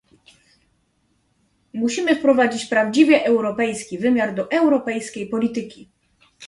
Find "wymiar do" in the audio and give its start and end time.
3.97-4.51